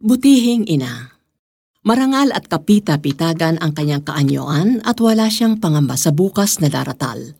Butihing 0.00 0.64
ina. 0.64 1.12
Marangal 1.84 2.32
at 2.32 2.48
kapita-pitagan 2.48 3.60
ang 3.60 3.76
kanyang 3.76 4.00
kaanyoan 4.00 4.80
at 4.80 4.96
wala 4.96 5.28
siyang 5.28 5.60
pangamba 5.60 5.92
sa 6.00 6.08
bukas 6.08 6.56
na 6.64 6.72
daratal. 6.72 7.36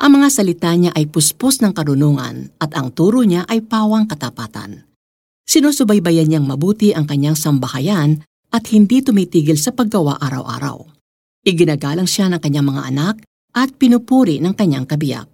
Ang 0.00 0.16
mga 0.16 0.32
salita 0.32 0.72
niya 0.72 0.96
ay 0.96 1.12
puspos 1.12 1.60
ng 1.60 1.76
karunungan 1.76 2.56
at 2.56 2.72
ang 2.72 2.88
turo 2.96 3.20
niya 3.20 3.44
ay 3.52 3.60
pawang 3.60 4.08
katapatan. 4.08 4.88
Sinusubaybayan 5.44 6.24
niyang 6.24 6.48
mabuti 6.48 6.96
ang 6.96 7.04
kanyang 7.04 7.36
sambahayan 7.36 8.24
at 8.48 8.64
hindi 8.72 9.04
tumitigil 9.04 9.60
sa 9.60 9.76
paggawa 9.76 10.16
araw-araw. 10.24 10.80
Iginagalang 11.44 12.08
siya 12.08 12.32
ng 12.32 12.40
kanyang 12.40 12.64
mga 12.64 12.96
anak 12.96 13.20
at 13.52 13.76
pinupuri 13.76 14.40
ng 14.40 14.56
kanyang 14.56 14.88
kabiyak. 14.88 15.28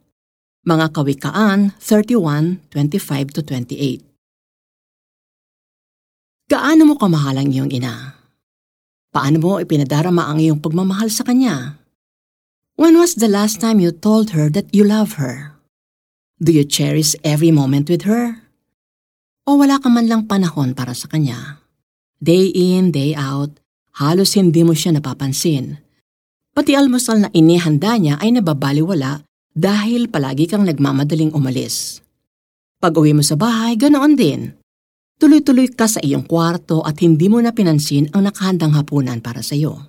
Mga 0.67 0.91
Kawikaan 0.91 1.79
31:25-28 1.79 4.05
Gaano 6.47 6.87
mo 6.87 6.95
kamahal 6.95 7.43
ang 7.43 7.51
iyong 7.51 7.75
ina? 7.75 8.15
Paano 9.11 9.43
mo 9.43 9.59
ipinadarama 9.59 10.31
ang 10.31 10.39
iyong 10.39 10.63
pagmamahal 10.63 11.11
sa 11.11 11.27
kanya? 11.27 11.82
When 12.79 12.95
was 12.95 13.18
the 13.18 13.27
last 13.27 13.59
time 13.59 13.82
you 13.82 13.91
told 13.91 14.31
her 14.31 14.46
that 14.54 14.71
you 14.71 14.87
love 14.87 15.18
her? 15.18 15.59
Do 16.39 16.54
you 16.54 16.63
cherish 16.63 17.18
every 17.27 17.51
moment 17.51 17.90
with 17.90 18.07
her? 18.07 18.46
O 19.43 19.59
wala 19.59 19.82
ka 19.82 19.90
man 19.90 20.07
lang 20.07 20.31
panahon 20.31 20.79
para 20.79 20.95
sa 20.95 21.11
kanya? 21.11 21.59
Day 22.23 22.54
in, 22.54 22.95
day 22.95 23.18
out, 23.18 23.51
halos 23.99 24.39
hindi 24.39 24.63
mo 24.63 24.71
siya 24.71 24.95
napapansin. 24.95 25.82
Pati 26.54 26.79
almusal 26.79 27.26
na 27.26 27.29
inihanda 27.35 27.99
niya 27.99 28.23
ay 28.23 28.39
nababaliwala 28.39 29.26
dahil 29.51 30.07
palagi 30.07 30.46
kang 30.46 30.63
nagmamadaling 30.63 31.35
umalis. 31.35 32.06
Pag 32.78 32.95
uwi 32.95 33.19
mo 33.19 33.27
sa 33.27 33.34
bahay, 33.34 33.75
ganoon 33.75 34.15
din. 34.15 34.55
Tuloy-tuloy 35.16 35.72
ka 35.72 35.88
sa 35.88 35.97
iyong 36.05 36.28
kwarto 36.28 36.84
at 36.84 37.00
hindi 37.00 37.33
mo 37.33 37.41
na 37.41 37.56
pinansin 37.56 38.12
ang 38.12 38.28
nakahandang 38.28 38.77
hapunan 38.77 39.25
para 39.25 39.41
sa 39.41 39.56
iyo. 39.56 39.80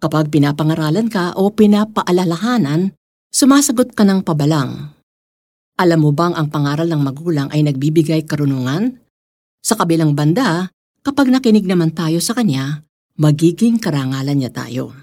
Kapag 0.00 0.32
pinapangaralan 0.32 1.12
ka 1.12 1.36
o 1.36 1.52
pinapaalalahanan, 1.52 2.96
sumasagot 3.28 3.92
ka 3.92 4.08
ng 4.08 4.24
pabalang. 4.24 4.96
Alam 5.76 6.00
mo 6.00 6.10
bang 6.16 6.32
ang 6.32 6.48
pangaral 6.48 6.88
ng 6.88 7.02
magulang 7.04 7.48
ay 7.52 7.60
nagbibigay 7.60 8.24
karunungan? 8.24 8.96
Sa 9.60 9.76
kabilang 9.76 10.16
banda, 10.16 10.72
kapag 11.04 11.28
nakinig 11.28 11.68
naman 11.68 11.92
tayo 11.92 12.16
sa 12.24 12.32
kanya, 12.32 12.80
magiging 13.20 13.76
karangalan 13.76 14.40
niya 14.40 14.48
tayo. 14.48 14.96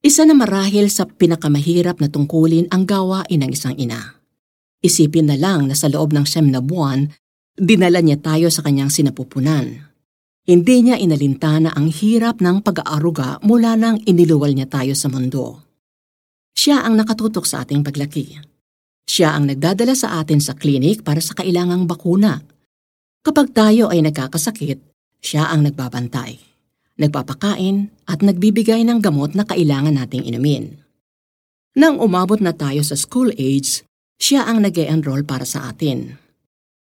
Isa 0.00 0.24
na 0.24 0.32
marahil 0.32 0.88
sa 0.88 1.04
pinakamahirap 1.04 2.00
na 2.00 2.08
tungkulin 2.08 2.68
ang 2.72 2.88
gawain 2.88 3.44
ng 3.44 3.50
isang 3.52 3.76
ina. 3.76 4.20
Isipin 4.84 5.28
na 5.28 5.36
lang 5.36 5.68
na 5.68 5.76
sa 5.76 5.88
loob 5.88 6.12
ng 6.12 6.28
siyam 6.28 6.52
na 6.52 6.60
buwan 6.60 7.08
Dinala 7.54 8.02
niya 8.02 8.18
tayo 8.18 8.50
sa 8.50 8.66
kanyang 8.66 8.90
sinapupunan. 8.90 9.78
Hindi 10.42 10.76
niya 10.82 10.98
inalintana 10.98 11.70
ang 11.70 11.86
hirap 11.86 12.42
ng 12.42 12.66
pag-aaruga 12.66 13.38
mula 13.46 13.78
nang 13.78 14.02
iniluwal 14.02 14.50
niya 14.50 14.66
tayo 14.66 14.90
sa 14.98 15.06
mundo. 15.06 15.62
Siya 16.50 16.82
ang 16.82 16.98
nakatutok 16.98 17.46
sa 17.46 17.62
ating 17.62 17.86
paglaki. 17.86 18.42
Siya 19.06 19.38
ang 19.38 19.46
nagdadala 19.46 19.94
sa 19.94 20.18
atin 20.18 20.42
sa 20.42 20.58
klinik 20.58 21.06
para 21.06 21.22
sa 21.22 21.38
kailangang 21.38 21.86
bakuna. 21.86 22.42
Kapag 23.22 23.54
tayo 23.54 23.86
ay 23.86 24.02
nagkakasakit, 24.02 24.82
siya 25.22 25.46
ang 25.46 25.62
nagbabantay, 25.62 26.34
nagpapakain 26.98 27.88
at 28.10 28.18
nagbibigay 28.18 28.82
ng 28.82 28.98
gamot 28.98 29.38
na 29.38 29.46
kailangan 29.46 29.94
nating 29.94 30.26
inumin. 30.26 30.82
Nang 31.78 32.02
umabot 32.02 32.42
na 32.42 32.50
tayo 32.50 32.82
sa 32.82 32.98
school 32.98 33.30
age, 33.38 33.86
siya 34.18 34.42
ang 34.42 34.58
nag 34.58 34.74
enroll 34.74 35.22
para 35.22 35.46
sa 35.46 35.70
atin. 35.70 36.23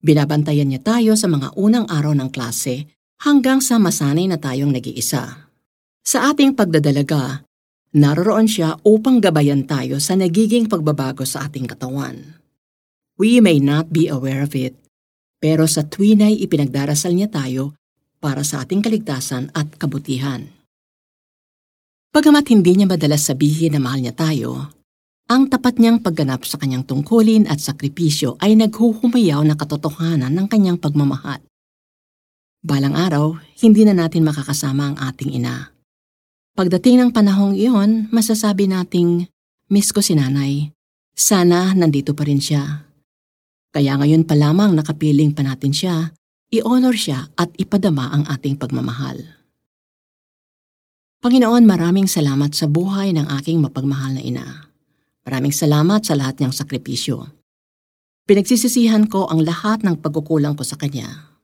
Binabantayan 0.00 0.72
niya 0.72 0.80
tayo 0.80 1.12
sa 1.12 1.28
mga 1.28 1.52
unang 1.60 1.84
araw 1.84 2.16
ng 2.16 2.32
klase 2.32 2.88
hanggang 3.20 3.60
sa 3.60 3.76
masanay 3.76 4.24
na 4.24 4.40
tayong 4.40 4.72
nag-iisa. 4.72 5.52
Sa 6.00 6.32
ating 6.32 6.56
pagdadalaga, 6.56 7.44
naroroon 7.92 8.48
siya 8.48 8.80
upang 8.80 9.20
gabayan 9.20 9.68
tayo 9.68 10.00
sa 10.00 10.16
nagiging 10.16 10.72
pagbabago 10.72 11.28
sa 11.28 11.44
ating 11.44 11.68
katawan. 11.68 12.40
We 13.20 13.44
may 13.44 13.60
not 13.60 13.92
be 13.92 14.08
aware 14.08 14.40
of 14.40 14.56
it, 14.56 14.72
pero 15.36 15.68
sa 15.68 15.84
tuwinay 15.84 16.40
ipinagdarasal 16.40 17.12
niya 17.12 17.28
tayo 17.28 17.76
para 18.24 18.40
sa 18.40 18.64
ating 18.64 18.80
kaligtasan 18.80 19.52
at 19.52 19.76
kabutihan. 19.76 20.48
Pagamat 22.08 22.48
hindi 22.48 22.80
niya 22.80 22.88
madalas 22.88 23.28
sabihin 23.28 23.76
na 23.76 23.80
mahal 23.84 24.00
niya 24.00 24.16
tayo, 24.16 24.72
ang 25.30 25.46
tapat 25.46 25.78
niyang 25.78 26.02
pagganap 26.02 26.42
sa 26.42 26.58
kanyang 26.58 26.82
tungkulin 26.82 27.46
at 27.46 27.62
sakripisyo 27.62 28.34
ay 28.42 28.58
naghuhumayaw 28.58 29.46
na 29.46 29.54
katotohanan 29.54 30.34
ng 30.34 30.46
kanyang 30.50 30.74
pagmamahal. 30.74 31.38
Balang 32.66 32.98
araw, 32.98 33.38
hindi 33.62 33.86
na 33.86 33.94
natin 33.94 34.26
makakasama 34.26 34.90
ang 34.90 34.96
ating 34.98 35.30
ina. 35.38 35.70
Pagdating 36.58 36.98
ng 36.98 37.10
panahong 37.14 37.54
iyon, 37.54 38.10
masasabi 38.10 38.66
nating, 38.66 39.30
miss 39.70 39.94
ko 39.94 40.02
si 40.02 40.18
nanay. 40.18 40.74
Sana 41.14 41.78
nandito 41.78 42.10
pa 42.10 42.26
rin 42.26 42.42
siya. 42.42 42.90
Kaya 43.70 44.02
ngayon 44.02 44.26
pa 44.26 44.34
lamang 44.34 44.74
nakapiling 44.74 45.30
pa 45.30 45.46
natin 45.46 45.70
siya, 45.70 46.10
i-honor 46.50 46.98
siya 46.98 47.30
at 47.38 47.54
ipadama 47.54 48.10
ang 48.10 48.26
ating 48.26 48.58
pagmamahal. 48.58 49.22
Panginoon, 51.22 51.62
maraming 51.70 52.10
salamat 52.10 52.50
sa 52.50 52.66
buhay 52.66 53.14
ng 53.14 53.30
aking 53.38 53.62
mapagmahal 53.62 54.18
na 54.18 54.22
ina. 54.26 54.69
Maraming 55.30 55.54
salamat 55.54 56.02
sa 56.02 56.18
lahat 56.18 56.42
niyang 56.42 56.50
sakripisyo. 56.50 57.22
Pinagsisisihan 58.26 59.06
ko 59.06 59.30
ang 59.30 59.46
lahat 59.46 59.86
ng 59.86 60.02
pagkukulang 60.02 60.58
ko 60.58 60.66
sa 60.66 60.74
Kanya. 60.74 61.38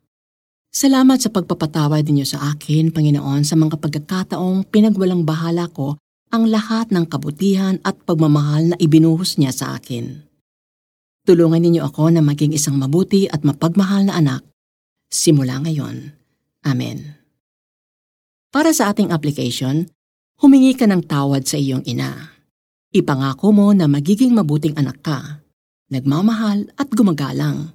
Salamat 0.74 1.22
sa 1.22 1.30
pagpapatawad 1.30 2.02
ninyo 2.02 2.26
sa 2.26 2.50
akin, 2.50 2.90
Panginoon, 2.90 3.46
sa 3.46 3.54
mga 3.54 3.78
pagkakataong 3.78 4.66
pinagwalang 4.74 5.22
bahala 5.22 5.70
ko 5.70 6.02
ang 6.34 6.50
lahat 6.50 6.90
ng 6.90 7.06
kabutihan 7.06 7.78
at 7.86 7.94
pagmamahal 8.02 8.74
na 8.74 8.76
ibinuhos 8.82 9.38
niya 9.38 9.54
sa 9.54 9.78
akin. 9.78 10.26
Tulungan 11.22 11.62
ninyo 11.62 11.86
ako 11.86 12.10
na 12.10 12.26
maging 12.26 12.58
isang 12.58 12.74
mabuti 12.82 13.30
at 13.30 13.46
mapagmahal 13.46 14.10
na 14.10 14.18
anak 14.18 14.42
simula 15.06 15.62
ngayon. 15.62 16.10
Amen. 16.66 17.22
Para 18.50 18.74
sa 18.74 18.90
ating 18.90 19.14
application, 19.14 19.86
humingi 20.42 20.74
ka 20.74 20.90
ng 20.90 21.06
tawad 21.06 21.46
sa 21.46 21.54
iyong 21.54 21.86
ina. 21.86 22.35
Ipangako 22.94 23.50
mo 23.50 23.74
na 23.74 23.90
magiging 23.90 24.30
mabuting 24.30 24.78
anak 24.78 25.02
ka, 25.02 25.42
nagmamahal 25.90 26.70
at 26.78 26.86
gumagalang. 26.94 27.74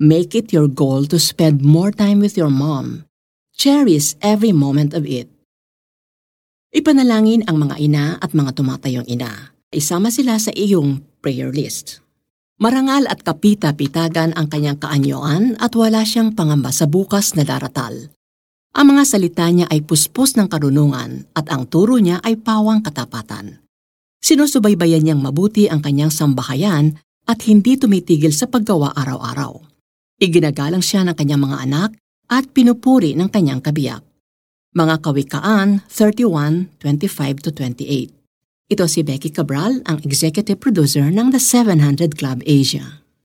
Make 0.00 0.32
it 0.32 0.48
your 0.52 0.68
goal 0.68 1.04
to 1.12 1.20
spend 1.20 1.60
more 1.60 1.92
time 1.92 2.24
with 2.24 2.40
your 2.40 2.48
mom. 2.48 3.04
Cherish 3.52 4.16
every 4.24 4.56
moment 4.56 4.96
of 4.96 5.04
it. 5.04 5.28
Ipanalangin 6.72 7.44
ang 7.48 7.56
mga 7.60 7.76
ina 7.80 8.06
at 8.20 8.32
mga 8.32 8.56
tumatayong 8.56 9.08
ina. 9.08 9.56
Isama 9.72 10.08
sila 10.08 10.40
sa 10.40 10.52
iyong 10.52 11.04
prayer 11.20 11.52
list. 11.52 12.00
Marangal 12.56 13.04
at 13.12 13.20
kapita-pitagan 13.20 14.32
ang 14.32 14.48
kanyang 14.48 14.80
kaanyoan 14.80 15.60
at 15.60 15.76
wala 15.76 16.00
siyang 16.00 16.32
pangamba 16.32 16.72
sa 16.72 16.88
bukas 16.88 17.36
na 17.36 17.44
daratal. 17.44 18.08
Ang 18.72 18.96
mga 18.96 19.04
salita 19.04 19.44
niya 19.48 19.68
ay 19.68 19.84
puspos 19.84 20.36
ng 20.36 20.48
karunungan 20.48 21.28
at 21.36 21.48
ang 21.52 21.68
turo 21.68 22.00
niya 22.00 22.20
ay 22.24 22.40
pawang 22.40 22.80
katapatan. 22.80 23.65
Sinusubaybayan 24.22 25.02
niyang 25.04 25.22
mabuti 25.22 25.70
ang 25.70 25.82
kanyang 25.84 26.10
sambahayan 26.10 26.98
at 27.26 27.42
hindi 27.46 27.76
tumitigil 27.76 28.30
sa 28.30 28.46
paggawa 28.46 28.94
araw-araw. 28.94 29.60
Iginagalang 30.16 30.82
siya 30.82 31.04
ng 31.04 31.14
kanyang 31.18 31.42
mga 31.44 31.58
anak 31.68 31.90
at 32.32 32.48
pinupuri 32.50 33.14
ng 33.14 33.28
kanyang 33.28 33.62
kabiyak. 33.62 34.02
Mga 34.76 35.00
Kawikaan 35.00 35.80
31:25-28. 35.88 38.12
Ito 38.66 38.90
si 38.90 39.06
Becky 39.06 39.30
Cabral, 39.30 39.78
ang 39.86 40.02
executive 40.02 40.58
producer 40.58 41.06
ng 41.06 41.30
The 41.30 41.38
700 41.38 42.18
Club 42.18 42.42
Asia. 42.44 43.05